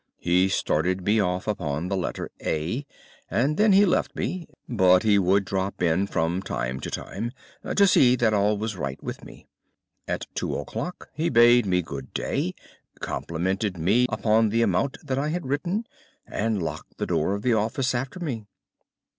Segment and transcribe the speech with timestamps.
[0.17, 2.87] He started me off upon the letter A,
[3.29, 7.31] and then he left me; but he would drop in from time to time
[7.75, 9.45] to see that all was right with me.
[10.07, 12.55] At two o'clock he bade me good day,
[12.99, 15.85] complimented me upon the amount that I had written,
[16.25, 18.47] and locked the door of the office after me.